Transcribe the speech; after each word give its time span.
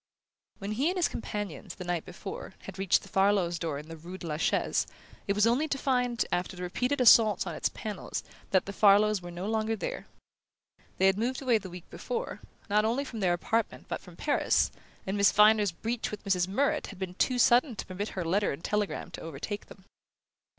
When 0.57 0.71
he 0.71 0.89
and 0.89 0.97
his 0.97 1.07
companion, 1.07 1.67
the 1.77 1.83
night 1.83 2.05
before, 2.05 2.55
had 2.63 2.79
reached 2.79 3.03
the 3.03 3.07
Farlows' 3.07 3.59
door 3.59 3.77
in 3.77 3.87
the 3.87 3.95
rue 3.95 4.17
de 4.17 4.25
la 4.25 4.37
Chaise, 4.37 4.87
it 5.27 5.33
was 5.33 5.45
only 5.45 5.67
to 5.67 5.77
find, 5.77 6.25
after 6.31 6.57
repeated 6.57 6.99
assaults 6.99 7.45
on 7.45 7.53
its 7.53 7.69
panels, 7.69 8.23
that 8.49 8.65
the 8.65 8.73
Farlows 8.73 9.21
were 9.21 9.29
no 9.29 9.45
longer 9.45 9.75
there. 9.75 10.07
They 10.97 11.05
had 11.05 11.19
moved 11.19 11.39
away 11.39 11.59
the 11.59 11.69
week 11.69 11.87
before, 11.91 12.39
not 12.67 12.83
only 12.83 13.05
from 13.05 13.19
their 13.19 13.33
apartment 13.33 13.85
but 13.87 14.01
from 14.01 14.15
Paris; 14.15 14.71
and 15.05 15.15
Miss 15.17 15.31
Viner's 15.31 15.71
breach 15.71 16.09
with 16.09 16.23
Mrs. 16.23 16.47
Murrett 16.47 16.87
had 16.87 16.97
been 16.97 17.13
too 17.13 17.37
sudden 17.37 17.75
to 17.75 17.85
permit 17.85 18.09
her 18.17 18.25
letter 18.25 18.51
and 18.51 18.63
telegram 18.63 19.11
to 19.11 19.21
overtake 19.21 19.67
them. 19.67 19.85